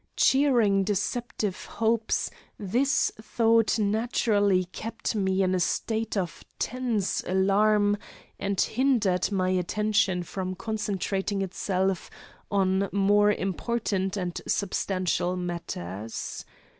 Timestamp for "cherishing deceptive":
0.15-1.63